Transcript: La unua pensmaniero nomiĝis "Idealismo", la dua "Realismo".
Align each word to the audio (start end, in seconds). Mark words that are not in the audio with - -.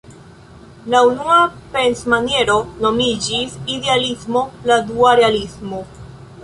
La 0.93 1.01
unua 1.09 1.35
pensmaniero 1.75 2.57
nomiĝis 2.87 3.57
"Idealismo", 3.77 4.43
la 4.73 4.81
dua 4.91 5.15
"Realismo". 5.23 5.87